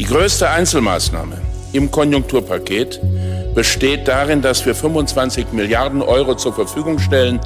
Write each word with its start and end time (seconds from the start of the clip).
Die 0.00 0.06
größte 0.06 0.48
Einzelmaßnahme 0.48 1.36
im 1.74 1.90
Konjunkturpaket 1.90 3.02
besteht 3.54 4.08
darin, 4.08 4.40
dass 4.40 4.64
wir 4.64 4.74
25 4.74 5.52
Milliarden 5.52 6.00
Euro 6.00 6.36
zur 6.36 6.54
Verfügung 6.54 6.98
stellen, 6.98 7.38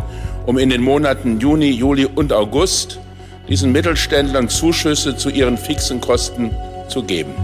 um 0.46 0.56
in 0.58 0.70
den 0.70 0.80
Monaten 0.80 1.40
Juni, 1.40 1.70
Juli 1.70 2.06
und 2.06 2.32
August 2.32 3.00
diesen 3.48 3.72
Mittelständlern 3.72 4.48
Zuschüsse 4.48 5.16
zu 5.16 5.30
ihren 5.30 5.58
fixen 5.58 6.00
Kosten 6.00 6.52
zu 6.86 7.02
geben. 7.02 7.34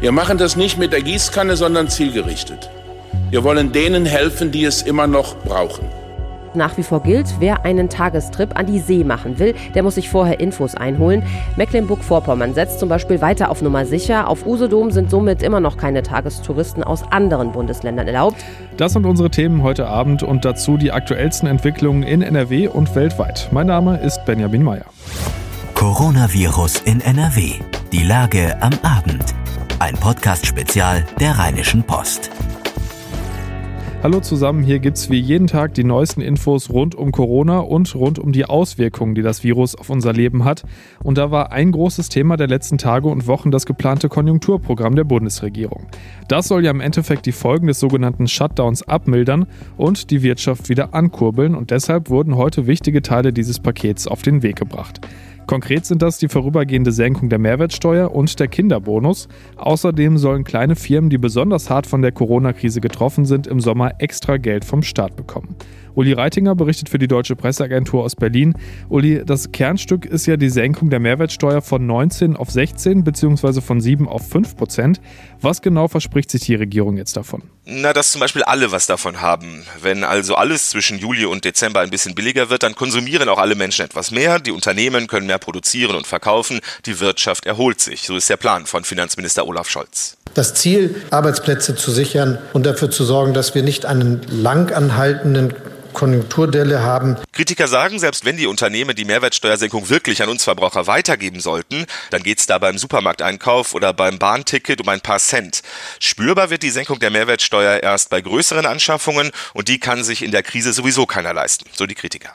Wir 0.00 0.10
machen 0.10 0.36
das 0.36 0.56
nicht 0.56 0.78
mit 0.78 0.92
der 0.92 1.02
Gießkanne, 1.02 1.56
sondern 1.56 1.88
zielgerichtet. 1.88 2.70
Wir 3.30 3.44
wollen 3.44 3.70
denen 3.70 4.04
helfen, 4.04 4.50
die 4.50 4.64
es 4.64 4.82
immer 4.82 5.06
noch 5.06 5.36
brauchen. 5.44 5.88
Nach 6.54 6.76
wie 6.76 6.82
vor 6.84 7.02
gilt, 7.02 7.34
wer 7.40 7.64
einen 7.64 7.88
Tagestrip 7.88 8.56
an 8.56 8.66
die 8.66 8.78
See 8.78 9.02
machen 9.02 9.38
will, 9.38 9.54
der 9.74 9.82
muss 9.82 9.96
sich 9.96 10.08
vorher 10.08 10.38
Infos 10.38 10.74
einholen. 10.76 11.24
Mecklenburg-Vorpommern 11.56 12.54
setzt 12.54 12.78
zum 12.78 12.88
Beispiel 12.88 13.20
weiter 13.20 13.50
auf 13.50 13.60
Nummer 13.60 13.84
sicher. 13.86 14.28
Auf 14.28 14.46
Usedom 14.46 14.92
sind 14.92 15.10
somit 15.10 15.42
immer 15.42 15.58
noch 15.58 15.76
keine 15.76 16.02
Tagestouristen 16.02 16.84
aus 16.84 17.02
anderen 17.10 17.52
Bundesländern 17.52 18.06
erlaubt. 18.06 18.36
Das 18.76 18.92
sind 18.92 19.04
unsere 19.04 19.30
Themen 19.30 19.62
heute 19.62 19.88
Abend 19.88 20.22
und 20.22 20.44
dazu 20.44 20.76
die 20.76 20.92
aktuellsten 20.92 21.48
Entwicklungen 21.48 22.04
in 22.04 22.22
NRW 22.22 22.68
und 22.68 22.94
weltweit. 22.94 23.48
Mein 23.50 23.66
Name 23.66 23.98
ist 23.98 24.24
Benjamin 24.24 24.62
Meyer. 24.62 24.86
Coronavirus 25.74 26.82
in 26.84 27.00
NRW. 27.00 27.54
Die 27.92 28.04
Lage 28.04 28.56
am 28.60 28.72
Abend. 28.82 29.34
Ein 29.80 29.94
Podcast-Spezial 29.94 31.04
der 31.18 31.38
Rheinischen 31.38 31.82
Post. 31.82 32.30
Hallo 34.04 34.20
zusammen, 34.20 34.62
hier 34.62 34.80
gibt 34.80 34.98
es 34.98 35.08
wie 35.08 35.18
jeden 35.18 35.46
Tag 35.46 35.72
die 35.72 35.82
neuesten 35.82 36.20
Infos 36.20 36.68
rund 36.68 36.94
um 36.94 37.10
Corona 37.10 37.60
und 37.60 37.94
rund 37.94 38.18
um 38.18 38.32
die 38.32 38.44
Auswirkungen, 38.44 39.14
die 39.14 39.22
das 39.22 39.42
Virus 39.42 39.74
auf 39.74 39.88
unser 39.88 40.12
Leben 40.12 40.44
hat. 40.44 40.64
Und 41.02 41.16
da 41.16 41.30
war 41.30 41.52
ein 41.52 41.72
großes 41.72 42.10
Thema 42.10 42.36
der 42.36 42.46
letzten 42.46 42.76
Tage 42.76 43.08
und 43.08 43.26
Wochen 43.26 43.50
das 43.50 43.64
geplante 43.64 44.10
Konjunkturprogramm 44.10 44.94
der 44.94 45.04
Bundesregierung. 45.04 45.86
Das 46.28 46.48
soll 46.48 46.66
ja 46.66 46.70
im 46.70 46.82
Endeffekt 46.82 47.24
die 47.24 47.32
Folgen 47.32 47.66
des 47.66 47.80
sogenannten 47.80 48.28
Shutdowns 48.28 48.82
abmildern 48.82 49.46
und 49.78 50.10
die 50.10 50.22
Wirtschaft 50.22 50.68
wieder 50.68 50.92
ankurbeln 50.92 51.54
und 51.54 51.70
deshalb 51.70 52.10
wurden 52.10 52.36
heute 52.36 52.66
wichtige 52.66 53.00
Teile 53.00 53.32
dieses 53.32 53.58
Pakets 53.58 54.06
auf 54.06 54.20
den 54.20 54.42
Weg 54.42 54.56
gebracht. 54.56 55.00
Konkret 55.46 55.84
sind 55.84 56.00
das 56.00 56.18
die 56.18 56.28
vorübergehende 56.28 56.92
Senkung 56.92 57.28
der 57.28 57.38
Mehrwertsteuer 57.38 58.14
und 58.14 58.38
der 58.40 58.48
Kinderbonus. 58.48 59.28
Außerdem 59.56 60.16
sollen 60.16 60.44
kleine 60.44 60.76
Firmen, 60.76 61.10
die 61.10 61.18
besonders 61.18 61.68
hart 61.68 61.86
von 61.86 62.02
der 62.02 62.12
Corona-Krise 62.12 62.80
getroffen 62.80 63.26
sind, 63.26 63.46
im 63.46 63.60
Sommer 63.60 63.92
extra 63.98 64.38
Geld 64.38 64.64
vom 64.64 64.82
Staat 64.82 65.16
bekommen. 65.16 65.56
Uli 65.94 66.12
Reitinger 66.12 66.54
berichtet 66.54 66.88
für 66.88 66.98
die 66.98 67.06
Deutsche 67.06 67.36
Presseagentur 67.36 68.02
aus 68.02 68.16
Berlin. 68.16 68.54
Uli, 68.88 69.22
das 69.24 69.52
Kernstück 69.52 70.04
ist 70.04 70.26
ja 70.26 70.36
die 70.36 70.48
Senkung 70.48 70.90
der 70.90 71.00
Mehrwertsteuer 71.00 71.62
von 71.62 71.86
19 71.86 72.36
auf 72.36 72.50
16 72.50 73.04
bzw. 73.04 73.60
von 73.60 73.80
7 73.80 74.08
auf 74.08 74.28
5 74.28 74.56
Prozent. 74.56 75.00
Was 75.40 75.62
genau 75.62 75.88
verspricht 75.88 76.30
sich 76.30 76.42
die 76.42 76.56
Regierung 76.56 76.96
jetzt 76.96 77.16
davon? 77.16 77.42
Na, 77.64 77.92
dass 77.92 78.10
zum 78.10 78.20
Beispiel 78.20 78.42
alle 78.42 78.72
was 78.72 78.86
davon 78.86 79.20
haben. 79.20 79.64
Wenn 79.80 80.04
also 80.04 80.34
alles 80.34 80.70
zwischen 80.70 80.98
Juli 80.98 81.26
und 81.26 81.44
Dezember 81.44 81.80
ein 81.80 81.90
bisschen 81.90 82.14
billiger 82.14 82.50
wird, 82.50 82.62
dann 82.62 82.74
konsumieren 82.74 83.28
auch 83.28 83.38
alle 83.38 83.54
Menschen 83.54 83.84
etwas 83.84 84.10
mehr. 84.10 84.40
Die 84.40 84.50
Unternehmen 84.50 85.06
können 85.06 85.26
mehr 85.26 85.38
produzieren 85.38 85.96
und 85.96 86.06
verkaufen. 86.06 86.60
Die 86.86 86.98
Wirtschaft 87.00 87.46
erholt 87.46 87.80
sich. 87.80 88.02
So 88.02 88.16
ist 88.16 88.28
der 88.28 88.36
Plan 88.36 88.66
von 88.66 88.84
Finanzminister 88.84 89.46
Olaf 89.46 89.68
Scholz. 89.68 90.16
Das 90.32 90.54
Ziel, 90.54 90.96
Arbeitsplätze 91.10 91.76
zu 91.76 91.90
sichern 91.90 92.38
und 92.52 92.64
dafür 92.66 92.90
zu 92.90 93.04
sorgen, 93.04 93.34
dass 93.34 93.54
wir 93.54 93.62
nicht 93.62 93.86
einen 93.86 94.22
lang 94.30 94.72
anhaltenden 94.72 95.54
Konjunkturdelle 95.94 96.82
haben. 96.82 97.16
Kritiker 97.32 97.68
sagen, 97.68 97.98
selbst 97.98 98.26
wenn 98.26 98.36
die 98.36 98.46
Unternehmen 98.46 98.94
die 98.94 99.06
Mehrwertsteuersenkung 99.06 99.88
wirklich 99.88 100.22
an 100.22 100.28
uns 100.28 100.44
Verbraucher 100.44 100.86
weitergeben 100.86 101.40
sollten, 101.40 101.86
dann 102.10 102.22
geht 102.22 102.40
es 102.40 102.46
da 102.46 102.58
beim 102.58 102.76
Supermarkteinkauf 102.76 103.74
oder 103.74 103.94
beim 103.94 104.18
Bahnticket 104.18 104.82
um 104.82 104.88
ein 104.88 105.00
paar 105.00 105.18
Cent. 105.18 105.62
Spürbar 106.00 106.50
wird 106.50 106.62
die 106.62 106.70
Senkung 106.70 106.98
der 106.98 107.10
Mehrwertsteuer 107.10 107.82
erst 107.82 108.10
bei 108.10 108.20
größeren 108.20 108.66
Anschaffungen 108.66 109.30
und 109.54 109.68
die 109.68 109.78
kann 109.78 110.04
sich 110.04 110.22
in 110.22 110.32
der 110.32 110.42
Krise 110.42 110.72
sowieso 110.72 111.06
keiner 111.06 111.32
leisten, 111.32 111.64
so 111.72 111.86
die 111.86 111.94
Kritiker. 111.94 112.30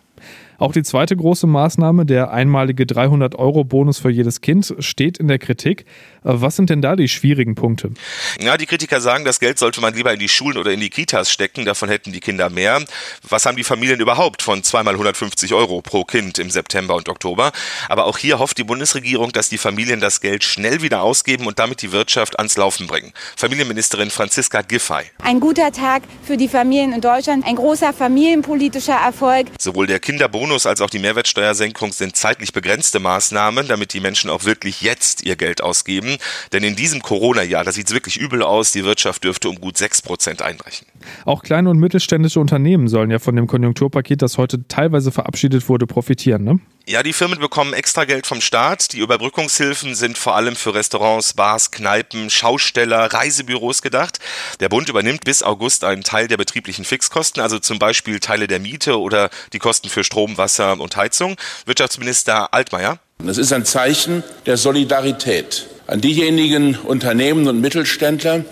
Auch 0.59 0.73
die 0.73 0.83
zweite 0.83 1.15
große 1.15 1.47
Maßnahme, 1.47 2.05
der 2.05 2.31
einmalige 2.31 2.83
300-Euro-Bonus 2.83 3.99
für 3.99 4.09
jedes 4.09 4.41
Kind, 4.41 4.75
steht 4.79 5.17
in 5.17 5.29
der 5.29 5.39
Kritik. 5.39 5.85
Äh, 6.23 6.41
was 6.41 6.55
sind 6.55 6.69
denn 6.69 6.81
da 6.81 6.95
die 6.95 7.07
schwierigen 7.07 7.55
Punkte? 7.55 7.91
Ja, 8.39 8.57
die 8.57 8.65
Kritiker 8.65 8.99
sagen, 9.01 9.25
das 9.25 9.39
Geld 9.39 9.59
sollte 9.59 9.81
man 9.81 9.93
lieber 9.93 10.13
in 10.13 10.19
die 10.19 10.29
Schulen 10.29 10.57
oder 10.57 10.71
in 10.71 10.79
die 10.79 10.89
Kitas 10.89 11.31
stecken, 11.31 11.65
davon 11.65 11.89
hätten 11.89 12.11
die 12.11 12.19
Kinder 12.19 12.49
mehr. 12.49 12.83
Was 13.27 13.45
haben 13.45 13.57
die 13.57 13.63
Familien 13.63 13.99
überhaupt 13.99 14.41
von 14.41 14.63
zweimal 14.63 14.93
150 14.93 15.53
Euro 15.53 15.81
pro 15.81 16.03
Kind 16.03 16.39
im 16.39 16.49
September 16.49 16.95
und 16.95 17.09
Oktober? 17.09 17.51
Aber 17.87 18.05
auch 18.05 18.17
hier 18.17 18.39
hofft 18.39 18.57
die 18.57 18.63
Bundesregierung, 18.63 19.31
dass 19.31 19.49
die 19.49 19.57
Familien 19.57 19.99
das 19.99 20.21
Geld 20.21 20.43
schnell 20.43 20.81
wieder 20.81 21.01
ausgeben 21.01 21.47
und 21.47 21.59
damit 21.59 21.81
die 21.81 21.91
Wirtschaft 21.91 22.37
ans 22.37 22.57
Laufen 22.57 22.87
bringen. 22.87 23.13
Familienministerin 23.37 24.09
Franziska 24.09 24.61
Giffey. 24.61 25.03
Ein 25.23 25.39
guter 25.39 25.71
Tag 25.71 26.03
für 26.23 26.37
die 26.37 26.47
Familien 26.47 26.91
in 26.93 27.01
Deutschland, 27.01 27.45
ein 27.45 27.55
großer 27.55 27.93
familienpolitischer 27.93 28.95
Erfolg. 28.95 29.47
Sowohl 29.59 29.87
der 29.87 29.99
Kinderbonus 29.99 30.39
Bonus 30.49 30.65
als 30.65 30.81
auch 30.81 30.89
die 30.89 30.99
Mehrwertsteuersenkung 30.99 31.91
sind 31.91 32.15
zeitlich 32.15 32.53
begrenzte 32.53 32.99
Maßnahmen, 32.99 33.67
damit 33.67 33.93
die 33.93 33.99
Menschen 33.99 34.29
auch 34.29 34.45
wirklich 34.45 34.81
jetzt 34.81 35.21
ihr 35.21 35.35
Geld 35.35 35.61
ausgeben. 35.61 36.08
Denn 36.53 36.63
in 36.63 36.75
diesem 36.75 37.01
Corona-Jahr, 37.01 37.63
da 37.63 37.71
sieht 37.71 37.87
es 37.87 37.93
wirklich 37.93 38.17
übel 38.17 38.43
aus, 38.43 38.71
die 38.71 38.83
Wirtschaft 38.83 39.23
dürfte 39.23 39.49
um 39.49 39.59
gut 39.59 39.77
6 39.77 40.01
Prozent 40.01 40.41
einbrechen. 40.41 40.87
Auch 41.25 41.43
kleine 41.43 41.69
und 41.69 41.79
mittelständische 41.79 42.39
Unternehmen 42.39 42.87
sollen 42.87 43.11
ja 43.11 43.19
von 43.19 43.35
dem 43.35 43.47
Konjunkturpaket, 43.47 44.21
das 44.21 44.37
heute 44.37 44.67
teilweise 44.67 45.11
verabschiedet 45.11 45.67
wurde, 45.69 45.87
profitieren. 45.87 46.43
Ne? 46.43 46.59
Ja, 46.89 47.03
die 47.03 47.13
Firmen 47.13 47.39
bekommen 47.39 47.73
extra 47.73 48.05
Geld 48.05 48.25
vom 48.25 48.41
Staat. 48.41 48.93
Die 48.93 48.99
Überbrückungshilfen 48.99 49.93
sind 49.93 50.17
vor 50.17 50.35
allem 50.35 50.55
für 50.55 50.73
Restaurants, 50.73 51.33
Bars, 51.33 51.69
Kneipen, 51.69 52.31
Schausteller, 52.31 53.13
Reisebüros 53.13 53.83
gedacht. 53.83 54.19
Der 54.59 54.69
Bund 54.69 54.89
übernimmt 54.89 55.23
bis 55.23 55.43
August 55.43 55.83
einen 55.83 56.03
Teil 56.03 56.27
der 56.27 56.37
betrieblichen 56.37 56.85
Fixkosten, 56.85 57.43
also 57.43 57.59
zum 57.59 57.77
Beispiel 57.77 58.19
Teile 58.19 58.47
der 58.47 58.59
Miete 58.59 58.99
oder 58.99 59.29
die 59.53 59.59
Kosten 59.59 59.89
für 59.89 60.03
Strom, 60.03 60.37
Wasser 60.39 60.79
und 60.79 60.95
Heizung. 60.95 61.35
Wirtschaftsminister 61.65 62.53
Altmaier. 62.53 62.99
Das 63.21 63.37
ist 63.37 63.51
ein 63.51 63.65
Zeichen 63.65 64.23
der 64.45 64.55
Solidarität 64.55 65.67
an 65.87 65.99
diejenigen 65.99 66.75
Unternehmen 66.75 67.47
und 67.49 67.59
Mittelständler, 67.59 68.45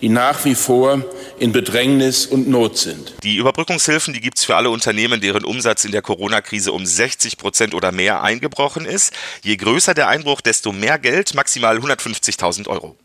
die 0.00 0.08
nach 0.08 0.44
wie 0.46 0.54
vor 0.54 1.04
in 1.38 1.52
Bedrängnis 1.52 2.24
und 2.24 2.48
Not 2.48 2.78
sind. 2.78 3.14
Die 3.22 3.36
Überbrückungshilfen, 3.36 4.14
die 4.14 4.20
gibt 4.20 4.38
es 4.38 4.44
für 4.44 4.56
alle 4.56 4.70
Unternehmen, 4.70 5.20
deren 5.20 5.44
Umsatz 5.44 5.84
in 5.84 5.92
der 5.92 6.00
Corona-Krise 6.02 6.72
um 6.72 6.86
60 6.86 7.36
Prozent 7.36 7.74
oder 7.74 7.92
mehr 7.92 8.22
eingebrochen 8.22 8.86
ist. 8.86 9.12
Je 9.42 9.56
größer 9.56 9.92
der 9.92 10.08
Einbruch, 10.08 10.40
desto 10.40 10.72
mehr 10.72 10.98
Geld, 10.98 11.34
maximal 11.34 11.76
150.000 11.76 12.66
Euro. 12.68 12.96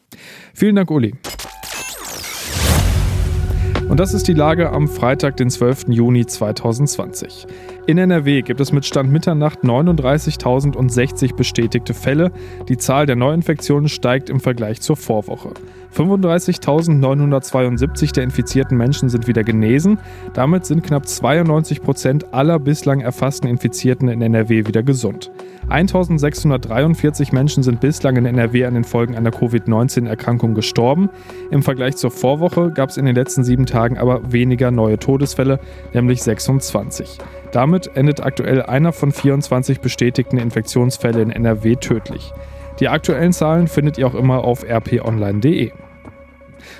Vielen 0.54 0.78
Dank, 0.78 0.90
Uli. 0.90 1.16
Das 4.00 4.14
ist 4.14 4.30
die 4.30 4.34
Lage 4.34 4.72
am 4.72 4.88
Freitag, 4.88 5.36
den 5.36 5.50
12. 5.50 5.88
Juni 5.90 6.26
2020. 6.26 7.46
In 7.86 7.98
NRW 7.98 8.44
gibt 8.44 8.62
es 8.62 8.72
mit 8.72 8.86
Stand 8.86 9.12
Mitternacht 9.12 9.66
39.060 9.66 11.36
bestätigte 11.36 11.94
Fälle. 11.94 12.32
Die 12.70 12.78
Zahl 12.78 13.08
der 13.08 13.18
Neuinfektionen 13.18 13.90
steigt 13.90 14.30
im 14.30 14.40
Vergleich 14.40 14.80
zur 14.80 14.96
Vorwoche. 14.96 15.50
35.972 15.94 18.14
der 18.14 18.24
infizierten 18.24 18.78
Menschen 18.78 19.10
sind 19.10 19.28
wieder 19.28 19.44
genesen. 19.44 20.00
Damit 20.34 20.66
sind 20.66 20.82
knapp 20.82 21.06
92 21.06 21.82
Prozent 21.82 22.34
aller 22.34 22.58
bislang 22.58 23.02
erfassten 23.02 23.50
Infizierten 23.50 24.08
in 24.08 24.22
NRW 24.22 24.66
wieder 24.66 24.82
gesund. 24.82 25.30
1643 25.70 27.32
Menschen 27.32 27.62
sind 27.62 27.80
bislang 27.80 28.16
in 28.16 28.26
NRW 28.26 28.66
an 28.66 28.74
den 28.74 28.84
Folgen 28.84 29.16
einer 29.16 29.32
Covid-19-Erkrankung 29.32 30.56
gestorben. 30.56 31.10
Im 31.52 31.62
Vergleich 31.62 31.96
zur 31.96 32.10
Vorwoche 32.10 32.72
gab 32.72 32.90
es 32.90 32.98
in 32.98 33.06
den 33.06 33.16
letzten 33.16 33.44
sieben 33.44 33.66
Tagen 33.66 33.98
aber 33.98 34.32
weniger 34.32 34.72
neue 34.72 34.98
Todesfälle, 34.98 35.60
nämlich 35.94 36.24
26. 36.24 37.20
Damit 37.52 37.96
endet 37.96 38.24
aktuell 38.24 38.64
einer 38.64 38.94
von 38.94 39.12
24 39.12 39.80
bestätigten 39.80 40.38
Infektionsfällen 40.38 41.30
in 41.30 41.32
NRW 41.32 41.76
tödlich. 41.76 42.34
Die 42.80 42.88
aktuellen 42.88 43.34
Zahlen 43.34 43.68
findet 43.68 43.98
ihr 43.98 44.08
auch 44.08 44.16
immer 44.16 44.44
auf 44.44 44.64
rponline.de. 44.64 45.72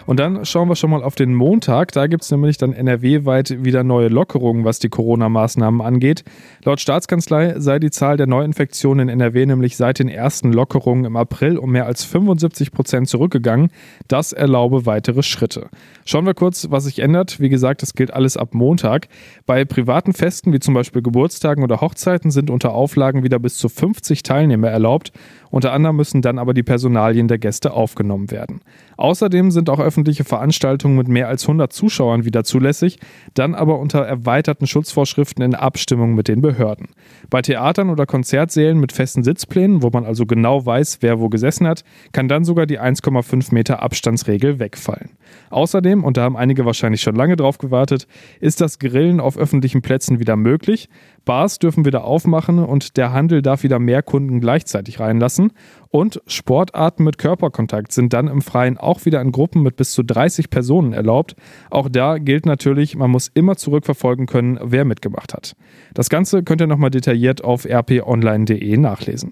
Und 0.06 0.20
dann 0.20 0.46
schauen 0.46 0.70
wir 0.70 0.76
schon 0.76 0.90
mal 0.90 1.04
auf 1.04 1.16
den 1.16 1.34
Montag. 1.34 1.92
Da 1.92 2.08
gibt 2.08 2.24
es 2.24 2.32
nämlich 2.32 2.58
dann 2.58 2.74
NRW-weit 2.74 3.64
wieder 3.64 3.84
neue 3.84 4.08
Lockerungen, 4.08 4.66
was 4.66 4.80
die 4.80 4.90
Corona-Maßnahmen 4.90 5.82
angeht. 5.82 6.24
Laut 6.64 6.80
Staatskanzlei 6.80 7.60
sei 7.60 7.80
die 7.80 7.92
Zahl 7.92 8.18
der 8.18 8.28
Neuinfektionen 8.28 9.10
in 9.10 9.20
NRW 9.20 9.46
nämlich 9.46 9.78
seit 9.78 10.00
den 10.00 10.10
ersten 10.10 10.52
Lockerungen 10.54 11.06
im 11.06 11.16
April 11.16 11.58
um 11.58 11.72
mehr 11.72 11.86
als 11.86 12.04
75 12.04 12.72
Prozent 12.72 13.08
zurückgegangen. 13.08 13.72
Das 14.08 14.34
erlaube 14.34 14.86
weitere 14.86 15.24
Schritte. 15.24 15.70
Schauen 16.06 16.26
wir 16.26 16.34
kurz, 16.34 16.68
was 16.70 16.86
sich 16.86 17.00
ändert. 17.00 17.40
Wie 17.40 17.50
gesagt, 17.50 17.82
das 17.82 17.94
gilt 17.94 18.14
alles 18.14 18.38
ab 18.38 18.54
Montag. 18.54 19.08
Bei 19.46 19.66
privaten 19.66 20.14
Festen 20.14 20.54
wie 20.54 20.60
zum 20.60 20.74
Beispiel 20.74 21.02
Geburtstagen 21.02 21.64
oder 21.64 21.82
Hochzeiten 21.82 22.32
sind 22.32 22.50
unter 22.50 22.74
Auflagen 22.74 23.24
wieder 23.24 23.40
bis 23.40 23.58
zu 23.58 23.70
50 23.70 24.24
Teilnehmer 24.24 24.70
erlaubt. 24.70 25.12
Unter 25.52 25.74
anderem 25.74 25.96
müssen 25.96 26.22
dann 26.22 26.38
aber 26.38 26.54
die 26.54 26.64
Personalien 26.64 27.28
der 27.28 27.40
Gäste 27.40 27.74
aufgenommen 27.74 28.32
werden. 28.32 28.62
Außerdem 28.98 29.52
sind 29.52 29.69
auch 29.70 29.80
öffentliche 29.80 30.24
Veranstaltungen 30.24 30.96
mit 30.96 31.08
mehr 31.08 31.28
als 31.28 31.44
100 31.44 31.72
Zuschauern 31.72 32.26
wieder 32.26 32.44
zulässig, 32.44 33.00
dann 33.34 33.56
aber 33.56 33.80
unter 33.80 34.00
erweiterten 34.00 34.68
Schutzvorschriften 34.68 35.44
in 35.44 35.56
Abstimmung 35.56 36.16
mit 36.16 36.28
den 36.28 36.42
Behörden. 36.42 36.90
Bei 37.30 37.42
Theatern 37.42 37.90
oder 37.90 38.06
Konzertsälen 38.06 38.80
mit 38.80 38.92
festen 38.92 39.24
Sitzplänen, 39.24 39.82
wo 39.84 39.90
man 39.92 40.06
also 40.06 40.26
genau 40.26 40.66
weiß, 40.66 41.00
wer 41.02 41.20
wo 41.20 41.30
gesessen 41.30 41.68
hat, 41.68 41.84
kann 42.12 42.28
dann 42.28 42.44
sogar 42.44 42.66
die 42.66 42.80
1,5 42.80 43.54
Meter 43.54 43.82
Abstandsregel 43.82 44.60
wegfallen. 44.60 45.12
Außerdem, 45.50 46.04
und 46.04 46.18
da 46.18 46.24
haben 46.24 46.38
einige 46.38 46.66
wahrscheinlich 46.66 47.02
schon 47.02 47.16
lange 47.16 47.36
drauf 47.36 47.58
gewartet, 47.58 48.08
ist 48.40 48.62
das 48.62 48.80
Grillen 48.80 49.20
auf 49.20 49.38
öffentlichen 49.38 49.82
Plätzen 49.82 50.20
wieder 50.20 50.36
möglich. 50.36 50.90
Bars 51.30 51.60
dürfen 51.60 51.86
wieder 51.86 52.06
aufmachen 52.06 52.58
und 52.58 52.98
der 52.98 53.14
Handel 53.14 53.44
darf 53.44 53.62
wieder 53.62 53.78
mehr 53.78 54.02
Kunden 54.02 54.40
gleichzeitig 54.40 55.00
reinlassen. 55.00 55.52
Und 55.90 56.24
Sportarten 56.26 57.04
mit 57.04 57.20
Körperkontakt 57.20 57.92
sind 57.92 58.14
dann 58.14 58.28
im 58.28 58.42
Freien 58.42 58.80
auch 58.80 59.06
wieder 59.06 59.22
in 59.22 59.32
Gruppen 59.32 59.62
mit 59.62 59.76
bis 59.76 59.92
zu 59.92 60.02
30 60.02 60.50
Personen 60.50 60.92
erlaubt. 60.92 61.36
Auch 61.70 61.88
da 61.88 62.18
gilt 62.18 62.48
natürlich, 62.48 62.96
man 62.96 63.12
muss 63.12 63.28
immer 63.32 63.58
zurückverfolgen 63.58 64.26
können, 64.26 64.58
wer 64.64 64.86
mitgemacht 64.86 65.36
hat. 65.36 65.54
Das 65.94 66.10
Ganze 66.10 66.42
könnt 66.42 66.62
ihr 66.62 66.68
nochmal 66.68 66.90
detailliert 66.90 67.44
auf 67.44 67.64
rponline.de 67.64 68.78
nachlesen. 68.78 69.32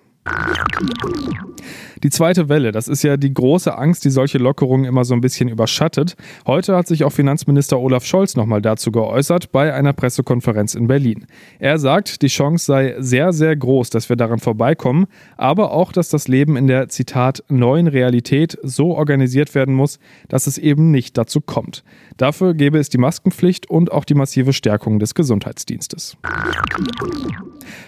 Die 2.04 2.10
zweite 2.10 2.48
Welle, 2.48 2.72
das 2.72 2.88
ist 2.88 3.04
ja 3.04 3.18
die 3.18 3.34
große 3.34 3.76
Angst, 3.76 4.06
die 4.06 4.10
solche 4.10 4.38
Lockerungen 4.38 4.86
immer 4.86 5.04
so 5.04 5.16
ein 5.16 5.22
bisschen 5.22 5.50
überschattet. 5.50 6.16
Heute 6.46 6.76
hat 6.76 6.88
sich 6.88 7.04
auch 7.04 7.12
Finanzminister 7.12 7.80
Olaf 7.80 8.06
Scholz 8.06 8.36
nochmal 8.36 8.62
dazu 8.62 8.92
geäußert 8.92 9.52
bei 9.52 9.74
einer 9.74 9.94
Pressekonferenz 9.94 10.76
in 10.76 10.88
Berlin. 10.88 11.26
Er 11.60 11.80
sagt, 11.80 12.22
die 12.22 12.28
Chance 12.28 12.66
sei 12.66 12.96
sehr, 13.00 13.34
sehr 13.34 13.56
groß, 13.56 13.90
dass 13.90 14.10
wir 14.10 14.16
daran 14.16 14.40
vorbeikommen, 14.40 15.08
aber 15.38 15.72
auch, 15.72 15.92
dass 15.92 16.10
das 16.10 16.28
Leben 16.28 16.56
in 16.56 16.68
der, 16.68 16.90
Zitat, 16.90 17.44
neuen 17.50 17.88
Realität 17.88 18.58
so 18.62 18.96
organisiert 18.96 19.56
werden 19.56 19.74
muss, 19.74 20.00
dass 20.30 20.48
es 20.48 20.58
eben 20.58 20.92
nicht 20.92 21.18
dazu 21.18 21.42
kommt. 21.42 21.84
Dafür 22.18 22.54
gäbe 22.54 22.78
es 22.78 22.90
die 22.90 22.98
Maskenpflicht 22.98 23.70
und 23.70 23.92
auch 23.92 24.06
die 24.06 24.16
massive 24.16 24.54
Stärkung 24.54 25.00
des 25.00 25.16
Gesundheitsdienstes. 25.16 26.18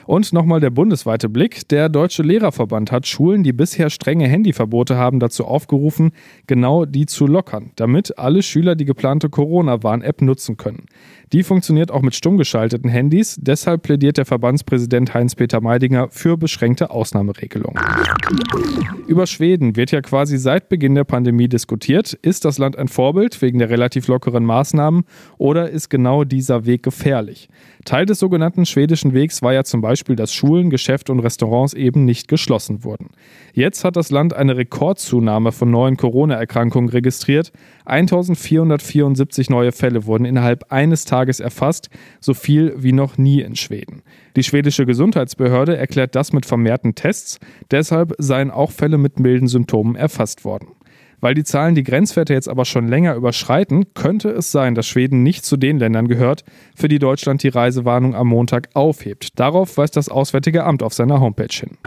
Und 0.06 0.34
nochmal 0.34 0.60
der 0.60 0.72
bundesweite 0.72 1.30
Blick. 1.30 1.68
Der 1.70 1.90
Deutsche 1.90 2.24
Lehrerverband 2.30 2.92
hat 2.92 3.08
Schulen, 3.08 3.44
die 3.44 3.54
bisher 3.54 3.90
strenge 3.90 4.28
Handyverbote 4.28 4.96
haben, 4.96 5.20
dazu 5.20 5.46
aufgerufen, 5.46 6.12
genau 6.46 6.86
die 6.86 7.08
zu 7.08 7.26
lockern, 7.26 7.72
damit 7.76 8.18
alle 8.20 8.44
Schüler 8.44 8.76
die 8.76 8.86
geplante 8.86 9.30
Corona-Warn-App 9.30 10.22
nutzen 10.22 10.56
können. 10.56 10.86
Die 11.34 11.44
funktioniert 11.44 11.92
auch 11.92 12.02
mit 12.02 12.16
stumm 12.16 12.38
geschalteten 12.38 12.90
Handys, 12.90 13.38
deshalb 13.40 13.84
plädiert 13.84 14.18
der 14.18 14.26
Verbandspräsident 14.26 15.14
Heinz-Peter 15.14 15.62
Meidinger 15.62 16.08
für 16.10 16.38
beschränkte 16.38 16.92
Ausnahmeregelungen. 16.92 17.82
Über 19.08 19.26
Schweden 19.26 19.76
wird 19.76 19.92
ja 19.92 20.02
quasi 20.02 20.38
seit 20.38 20.70
Beginn 20.70 20.96
der 20.96 21.04
Pandemie 21.04 21.48
diskutiert. 21.48 22.14
Ist 22.14 22.46
das 22.46 22.60
Land 22.60 22.78
ein 22.78 22.88
Vorbild 22.88 23.42
wegen 23.42 23.60
der 23.60 23.70
relativ 23.70 24.08
lockeren 24.08 24.46
Maßnahmen 24.46 25.04
oder 25.38 25.70
ist 25.70 25.90
genau 25.90 26.24
dieser 26.24 26.66
Weg 26.66 26.84
gefährlich? 26.84 27.50
Teil 27.86 28.06
des 28.06 28.20
sogenannten 28.20 28.66
schwedischen 28.66 29.14
Wegs 29.14 29.42
war 29.42 29.54
ja 29.54 29.64
zum 29.64 29.82
Beispiel, 29.82 30.16
dass 30.16 30.34
Schulen, 30.34 30.70
Geschäfte 30.70 31.12
und 31.12 31.22
Restaurants 31.22 31.74
eben 31.74 32.06
nicht 32.06 32.19
geschlossen 32.28 32.84
wurden. 32.84 33.10
Jetzt 33.54 33.84
hat 33.84 33.96
das 33.96 34.12
Land 34.12 34.34
eine 34.34 34.58
Rekordzunahme 34.58 35.52
von 35.52 35.72
neuen 35.72 35.98
Corona-Erkrankungen 35.98 36.90
registriert. 36.90 37.52
1474 37.86 39.50
neue 39.50 39.72
Fälle 39.72 40.06
wurden 40.06 40.26
innerhalb 40.26 40.72
eines 40.72 41.06
Tages 41.06 41.40
erfasst, 41.40 41.90
so 42.20 42.34
viel 42.34 42.74
wie 42.78 42.92
noch 42.92 43.18
nie 43.18 43.42
in 43.42 43.56
Schweden. 43.56 44.02
Die 44.36 44.44
schwedische 44.44 44.86
Gesundheitsbehörde 44.86 45.78
erklärt 45.78 46.16
das 46.16 46.34
mit 46.34 46.46
vermehrten 46.46 46.96
Tests, 46.96 47.40
deshalb 47.72 48.14
seien 48.18 48.52
auch 48.52 48.72
Fälle 48.72 48.98
mit 48.98 49.20
milden 49.20 49.48
Symptomen 49.48 49.96
erfasst 49.96 50.46
worden. 50.46 50.68
Weil 51.22 51.34
die 51.34 51.44
Zahlen 51.44 51.76
die 51.76 51.84
Grenzwerte 51.84 52.34
jetzt 52.34 52.50
aber 52.50 52.66
schon 52.66 52.88
länger 52.88 53.16
überschreiten, 53.16 53.94
könnte 53.94 54.30
es 54.30 54.52
sein, 54.52 54.76
dass 54.76 54.88
Schweden 54.88 55.24
nicht 55.24 55.46
zu 55.46 55.58
den 55.58 55.80
Ländern 55.80 56.08
gehört, 56.08 56.44
für 56.76 56.88
die 56.88 57.00
Deutschland 57.00 57.44
die 57.44 57.50
Reisewarnung 57.50 58.16
am 58.16 58.28
Montag 58.28 58.70
aufhebt. 58.74 59.40
Darauf 59.40 59.78
weist 59.78 59.96
das 59.96 60.10
Auswärtige 60.10 60.64
Amt 60.64 60.84
auf 60.84 60.94
seiner 60.94 61.20
Homepage 61.20 61.48
hin. 61.52 61.78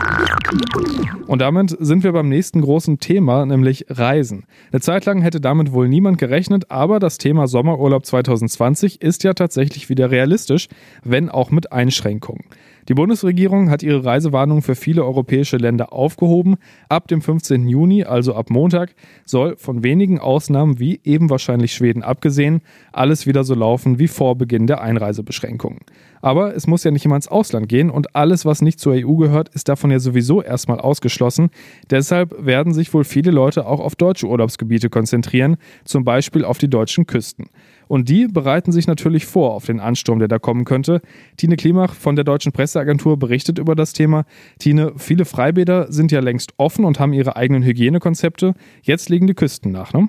Und 1.26 1.40
damit 1.40 1.76
sind 1.80 2.04
wir 2.04 2.12
beim 2.12 2.28
nächsten 2.28 2.60
großen 2.60 2.98
Thema, 2.98 3.46
nämlich 3.46 3.86
Reisen. 3.88 4.44
Eine 4.70 4.80
Zeit 4.80 5.06
lang 5.06 5.22
hätte 5.22 5.40
damit 5.40 5.72
wohl 5.72 5.88
niemand 5.88 6.18
gerechnet, 6.18 6.70
aber 6.70 6.98
das 6.98 7.18
Thema 7.18 7.46
Sommerurlaub 7.46 8.04
2020 8.04 9.00
ist 9.00 9.24
ja 9.24 9.34
tatsächlich 9.34 9.88
wieder 9.88 10.10
realistisch, 10.10 10.68
wenn 11.04 11.28
auch 11.28 11.50
mit 11.50 11.72
Einschränkungen. 11.72 12.44
Die 12.88 12.94
Bundesregierung 12.94 13.70
hat 13.70 13.82
ihre 13.82 14.04
Reisewarnung 14.04 14.62
für 14.62 14.74
viele 14.74 15.04
europäische 15.04 15.56
Länder 15.56 15.92
aufgehoben. 15.92 16.56
Ab 16.88 17.06
dem 17.08 17.22
15. 17.22 17.68
Juni, 17.68 18.04
also 18.04 18.34
ab 18.34 18.50
Montag, 18.50 18.94
soll 19.24 19.56
von 19.56 19.84
wenigen 19.84 20.18
Ausnahmen 20.18 20.78
wie 20.80 21.00
eben 21.04 21.30
wahrscheinlich 21.30 21.72
Schweden 21.72 22.02
abgesehen, 22.02 22.60
alles 22.92 23.26
wieder 23.26 23.44
so 23.44 23.54
laufen 23.54 23.98
wie 23.98 24.08
vor 24.08 24.36
Beginn 24.36 24.66
der 24.66 24.80
Einreisebeschränkungen. 24.80 25.80
Aber 26.22 26.54
es 26.54 26.66
muss 26.66 26.84
ja 26.84 26.90
nicht 26.92 27.04
immer 27.04 27.16
ins 27.16 27.28
Ausland 27.28 27.68
gehen 27.68 27.90
und 27.90 28.14
alles, 28.14 28.44
was 28.44 28.62
nicht 28.62 28.78
zur 28.78 28.94
EU 28.94 29.16
gehört, 29.16 29.48
ist 29.50 29.68
davon 29.68 29.90
ja 29.90 29.98
sowieso 29.98 30.40
erstmal 30.40 30.78
ausgeschlossen. 30.78 31.50
Deshalb 31.90 32.34
werden 32.44 32.72
sich 32.72 32.94
wohl 32.94 33.04
viele 33.04 33.32
Leute 33.32 33.66
auch 33.66 33.80
auf 33.80 33.96
deutsche 33.96 34.28
Urlaubsgebiete 34.28 34.88
konzentrieren, 34.88 35.56
zum 35.84 36.04
Beispiel 36.04 36.44
auf 36.44 36.58
die 36.58 36.70
deutschen 36.70 37.06
Küsten. 37.06 37.46
Und 37.92 38.08
die 38.08 38.26
bereiten 38.26 38.72
sich 38.72 38.86
natürlich 38.86 39.26
vor 39.26 39.52
auf 39.52 39.66
den 39.66 39.78
Ansturm, 39.78 40.18
der 40.18 40.26
da 40.26 40.38
kommen 40.38 40.64
könnte. 40.64 41.02
Tine 41.36 41.56
Klimach 41.56 41.92
von 41.92 42.16
der 42.16 42.24
Deutschen 42.24 42.50
Presseagentur 42.50 43.18
berichtet 43.18 43.58
über 43.58 43.74
das 43.74 43.92
Thema. 43.92 44.24
Tine, 44.58 44.94
viele 44.96 45.26
Freibäder 45.26 45.92
sind 45.92 46.10
ja 46.10 46.20
längst 46.20 46.54
offen 46.56 46.86
und 46.86 46.98
haben 46.98 47.12
ihre 47.12 47.36
eigenen 47.36 47.62
Hygienekonzepte. 47.62 48.54
Jetzt 48.80 49.10
legen 49.10 49.26
die 49.26 49.34
Küsten 49.34 49.72
nach, 49.72 49.92
ne? 49.92 50.08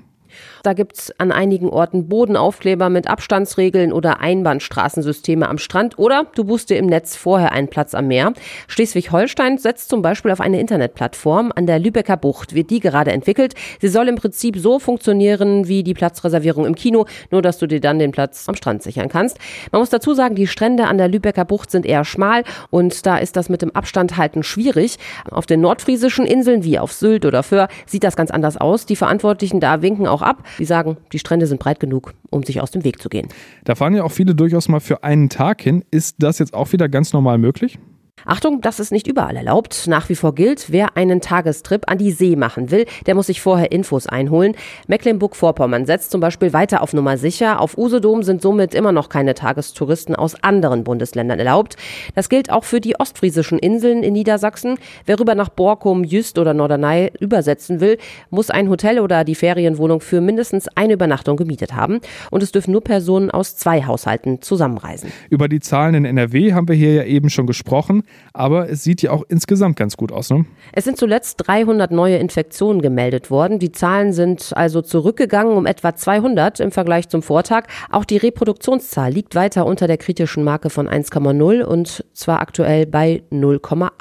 Da 0.64 0.74
gibt 0.74 0.98
es 0.98 1.20
an 1.20 1.32
einigen 1.32 1.70
Orten 1.70 2.08
Bodenaufkleber 2.08 2.90
mit 2.90 3.10
Abstandsregeln 3.10 3.92
oder 3.92 4.20
Einbahnstraßensysteme 4.20 5.48
am 5.48 5.58
Strand 5.58 6.00
oder 6.00 6.28
du 6.36 6.46
buchst 6.46 6.70
dir 6.70 6.78
im 6.78 6.86
Netz 6.86 7.16
vorher 7.16 7.52
einen 7.52 7.68
Platz 7.68 7.94
am 7.94 8.08
Meer. 8.08 8.34
Schleswig-Holstein 8.68 9.58
setzt 9.58 9.90
zum 9.90 10.02
Beispiel 10.02 10.32
auf 10.32 10.42
eine 10.42 10.60
Internetplattform. 10.60 11.52
An 11.56 11.68
der 11.68 11.80
Lübecker 11.80 12.18
Bucht 12.18 12.56
wird 12.56 12.70
die 12.70 12.80
gerade 12.80 13.12
entwickelt. 13.12 13.54
Sie 13.80 13.88
soll 13.88 14.08
im 14.08 14.16
Prinzip 14.16 14.58
so 14.58 14.80
funktionieren 14.80 15.68
wie 15.68 15.84
die 15.84 15.94
Platzreservierung 15.94 16.66
im 16.66 16.76
Kino, 16.76 17.06
nur 17.30 17.42
dass 17.42 17.58
du 17.58 17.68
dir 17.68 17.80
dann 17.80 18.00
den 18.00 18.12
Platz 18.12 18.48
am 18.48 18.56
Strand 18.56 18.84
sichern 18.84 19.10
kannst. 19.10 19.38
Man 19.72 19.82
muss 19.82 19.90
dazu 19.90 20.14
sagen, 20.14 20.36
die 20.36 20.48
Strände 20.48 20.86
an 20.86 20.98
der 20.98 21.08
Lübecker 21.08 21.46
Bucht 21.46 21.70
sind 21.72 21.86
eher 21.86 22.06
schmal 22.06 22.44
und 22.70 23.06
da 23.06 23.18
ist 23.18 23.36
das 23.36 23.50
mit 23.50 23.62
dem 23.62 23.76
Abstand 23.76 24.18
halten 24.18 24.44
schwierig. 24.44 24.98
Auf 25.30 25.46
den 25.46 25.62
nordfriesischen 25.62 26.26
Inseln 26.26 26.64
wie 26.64 26.80
auf 26.80 26.94
Sylt 26.94 27.26
oder 27.26 27.44
Föhr 27.44 27.68
sieht 27.86 28.04
das 28.04 28.16
ganz 28.16 28.32
anders 28.32 28.58
aus. 28.58 28.86
Die 28.86 28.96
Verantwortlichen 28.96 29.60
da 29.60 29.82
winken 29.82 30.08
auch 30.08 30.22
ab. 30.26 30.44
Die 30.60 30.66
sagen, 30.66 30.98
die 31.12 31.20
Strände 31.20 31.48
sind 31.48 31.60
breit 31.60 31.80
genug, 31.80 32.14
um 32.30 32.44
sich 32.44 32.62
aus 32.62 32.72
dem 32.72 32.84
Weg 32.84 33.02
zu 33.02 33.10
gehen. 33.10 33.28
Da 33.64 33.76
fahren 33.76 33.96
ja 33.96 34.04
auch 34.04 34.12
viele 34.12 34.36
durchaus 34.36 34.70
mal 34.70 34.80
für 34.80 35.04
einen 35.04 35.30
Tag 35.30 35.62
hin. 35.62 35.84
Ist 35.92 36.18
das 36.20 36.40
jetzt 36.40 36.54
auch 36.54 36.72
wieder 36.72 36.90
ganz 36.90 37.14
normal 37.14 37.38
möglich? 37.38 37.80
Achtung, 38.26 38.62
das 38.62 38.80
ist 38.80 38.92
nicht 38.92 39.08
überall 39.08 39.36
erlaubt. 39.36 39.86
Nach 39.88 40.08
wie 40.08 40.16
vor 40.16 40.34
gilt, 40.34 40.72
wer 40.72 40.96
einen 40.96 41.20
Tagestrip 41.20 41.90
an 41.90 41.98
die 41.98 42.12
See 42.12 42.36
machen 42.36 42.72
will, 42.72 42.86
der 43.06 43.16
muss 43.16 43.28
sich 43.28 43.42
vorher 43.42 43.72
Infos 43.72 44.08
einholen. 44.08 44.56
Mecklenburg-Vorpommern 44.88 45.86
setzt 45.86 46.12
zum 46.12 46.22
Beispiel 46.22 46.54
weiter 46.54 46.82
auf 46.82 46.94
Nummer 46.94 47.18
sicher. 47.18 47.60
Auf 47.60 47.78
Usedom 47.78 48.24
sind 48.24 48.42
somit 48.42 48.74
immer 48.74 48.92
noch 48.92 49.10
keine 49.10 49.34
Tagestouristen 49.34 50.16
aus 50.16 50.42
anderen 50.42 50.84
Bundesländern 50.84 51.40
erlaubt. 51.40 51.76
Das 52.16 52.30
gilt 52.30 52.50
auch 52.50 52.64
für 52.64 52.80
die 52.80 53.00
ostfriesischen 53.00 53.60
Inseln 53.60 54.04
in 54.04 54.14
Niedersachsen. 54.14 54.78
Wer 55.06 55.20
rüber 55.20 55.36
nach 55.36 55.50
Borkum, 55.50 56.04
Jüst 56.04 56.38
oder 56.40 56.54
Norderney 56.54 57.12
übersetzen 57.20 57.82
will, 57.82 57.98
muss 58.30 58.50
ein 58.50 58.70
Hotel 58.70 59.00
oder 59.00 59.24
die 59.26 59.36
Ferienwohnung 59.36 60.00
für 60.00 60.22
mindestens 60.22 60.68
eine 60.76 60.94
Übernachtung 60.94 61.36
gemietet 61.36 61.76
haben. 61.76 62.00
Und 62.32 62.42
es 62.42 62.52
dürfen 62.52 62.72
nur 62.72 62.84
Personen 62.84 63.32
aus 63.32 63.58
zwei 63.58 63.84
Haushalten 63.84 64.42
zusammenreisen. 64.42 65.12
Über 65.30 65.50
die 65.50 65.60
Zahlen 65.60 65.96
in 65.96 66.06
NRW 66.06 66.54
haben 66.54 66.68
wir 66.68 66.76
hier 66.76 66.94
ja 66.94 67.04
eben 67.04 67.30
schon 67.30 67.48
gesprochen 67.48 68.04
aber 68.34 68.70
es 68.70 68.84
sieht 68.84 69.02
ja 69.04 69.12
auch 69.12 69.24
insgesamt 69.30 69.78
ganz 69.78 69.96
gut 69.96 70.12
aus. 70.12 70.32
Ne? 70.32 70.46
Es 70.72 70.86
sind 70.86 70.98
zuletzt 70.98 71.48
300 71.48 71.92
neue 71.92 72.18
Infektionen 72.18 72.82
gemeldet 72.82 73.30
worden. 73.30 73.60
Die 73.60 73.72
Zahlen 73.72 74.12
sind 74.12 74.52
also 74.56 74.82
zurückgegangen 74.82 75.56
um 75.56 75.68
etwa 75.68 75.96
200 75.96 76.60
im 76.60 76.72
Vergleich 76.72 77.10
zum 77.10 77.22
Vortag. 77.22 77.68
Auch 77.92 78.06
die 78.06 78.18
Reproduktionszahl 78.18 79.12
liegt 79.12 79.36
weiter 79.36 79.68
unter 79.68 79.86
der 79.86 79.98
kritischen 79.98 80.44
Marke 80.44 80.72
von 80.72 80.90
1,0 80.90 81.64
und 81.64 82.04
zwar 82.14 82.42
aktuell 82.42 82.88
bei 82.88 83.22
0,8. 83.32 83.92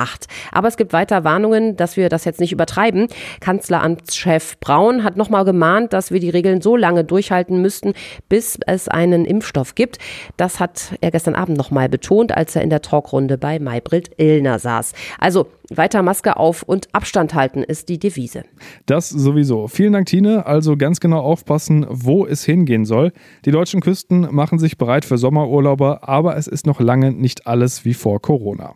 Aber 0.50 0.68
es 0.68 0.78
gibt 0.78 0.94
weiter 0.94 1.24
Warnungen, 1.24 1.76
dass 1.76 1.98
wir 1.98 2.08
das 2.08 2.24
jetzt 2.24 2.40
nicht 2.40 2.52
übertreiben. 2.52 3.08
Kanzleramtschef 3.40 4.58
Braun 4.60 5.04
hat 5.04 5.18
nochmal 5.18 5.44
gemahnt, 5.44 5.92
dass 5.92 6.10
wir 6.10 6.20
die 6.20 6.30
Regeln 6.30 6.62
so 6.62 6.74
lange 6.74 7.04
durchhalten 7.04 7.60
müssten, 7.60 7.92
bis 8.30 8.58
es 8.66 8.88
einen 8.88 9.26
Impfstoff 9.26 9.74
gibt. 9.74 9.98
Das 10.38 10.58
hat 10.58 10.94
er 11.02 11.10
gestern 11.10 11.34
Abend 11.34 11.58
nochmal 11.58 11.90
betont, 11.90 12.32
als 12.32 12.56
er 12.56 12.62
in 12.62 12.70
der 12.70 12.80
Talkrunde 12.80 13.36
bei 13.36 13.58
Maybrit 13.58 14.01
Wilfried 14.02 14.14
Illner 14.18 14.58
saß. 14.58 14.92
Also 15.18 15.46
weiter 15.70 16.02
Maske 16.02 16.36
auf 16.36 16.62
und 16.62 16.88
Abstand 16.92 17.34
halten 17.34 17.62
ist 17.62 17.88
die 17.88 17.98
Devise. 17.98 18.44
Das 18.86 19.08
sowieso. 19.08 19.68
Vielen 19.68 19.92
Dank, 19.92 20.06
Tine. 20.06 20.46
Also 20.46 20.76
ganz 20.76 21.00
genau 21.00 21.20
aufpassen, 21.20 21.86
wo 21.88 22.26
es 22.26 22.44
hingehen 22.44 22.84
soll. 22.84 23.12
Die 23.44 23.50
deutschen 23.50 23.80
Küsten 23.80 24.28
machen 24.30 24.58
sich 24.58 24.76
bereit 24.78 25.04
für 25.04 25.18
Sommerurlauber, 25.18 26.08
aber 26.08 26.36
es 26.36 26.46
ist 26.46 26.66
noch 26.66 26.80
lange 26.80 27.12
nicht 27.12 27.46
alles 27.46 27.84
wie 27.84 27.94
vor 27.94 28.20
Corona. 28.20 28.74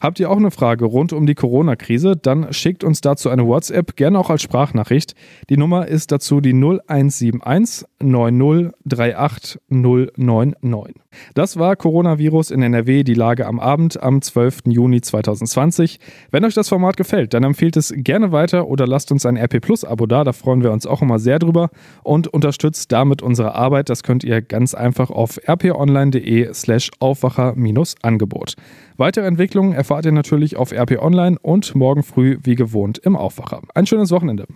Habt 0.00 0.20
ihr 0.20 0.30
auch 0.30 0.36
eine 0.36 0.52
Frage 0.52 0.84
rund 0.84 1.12
um 1.12 1.26
die 1.26 1.34
Corona-Krise? 1.34 2.16
Dann 2.16 2.52
schickt 2.52 2.84
uns 2.84 3.00
dazu 3.00 3.28
eine 3.28 3.44
WhatsApp, 3.46 3.96
gerne 3.96 4.20
auch 4.20 4.30
als 4.30 4.42
Sprachnachricht. 4.42 5.14
Die 5.50 5.56
Nummer 5.56 5.88
ist 5.88 6.12
dazu 6.12 6.40
die 6.40 6.52
0171 6.52 7.88
9038 8.00 9.58
099. 9.68 11.03
Das 11.34 11.58
war 11.58 11.76
Coronavirus 11.76 12.50
in 12.50 12.62
NRW, 12.62 13.04
die 13.04 13.14
Lage 13.14 13.46
am 13.46 13.60
Abend 13.60 14.02
am 14.02 14.22
12. 14.22 14.62
Juni 14.66 15.00
2020. 15.00 15.98
Wenn 16.30 16.44
euch 16.44 16.54
das 16.54 16.68
Format 16.68 16.96
gefällt, 16.96 17.34
dann 17.34 17.44
empfehlt 17.44 17.76
es 17.76 17.92
gerne 17.96 18.32
weiter 18.32 18.68
oder 18.68 18.86
lasst 18.86 19.12
uns 19.12 19.26
ein 19.26 19.36
RP 19.36 19.60
Plus 19.60 19.84
Abo 19.84 20.06
da, 20.06 20.24
da 20.24 20.32
freuen 20.32 20.62
wir 20.62 20.72
uns 20.72 20.86
auch 20.86 21.02
immer 21.02 21.18
sehr 21.18 21.38
drüber 21.38 21.70
und 22.02 22.28
unterstützt 22.28 22.92
damit 22.92 23.22
unsere 23.22 23.54
Arbeit. 23.54 23.88
Das 23.88 24.02
könnt 24.02 24.24
ihr 24.24 24.42
ganz 24.42 24.74
einfach 24.74 25.10
auf 25.10 25.38
rponline.de 25.48 26.52
slash 26.52 26.90
Aufwacher-Angebot. 26.98 28.54
Weitere 28.96 29.26
Entwicklungen 29.26 29.72
erfahrt 29.72 30.04
ihr 30.04 30.12
natürlich 30.12 30.56
auf 30.56 30.72
RP 30.72 30.98
Online 31.00 31.36
und 31.42 31.74
morgen 31.74 32.02
früh 32.02 32.38
wie 32.42 32.54
gewohnt 32.54 32.98
im 32.98 33.16
Aufwacher. 33.16 33.62
Ein 33.74 33.86
schönes 33.86 34.10
Wochenende. 34.10 34.46